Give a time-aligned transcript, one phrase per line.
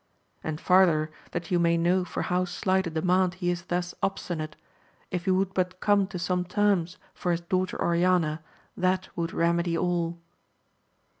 [0.43, 4.55] And farther, that you may know for how slight a demand he is thus obstinate,
[5.11, 8.41] if he would but come to some terms for his daughter Oriana,
[8.75, 10.17] that would remedy all.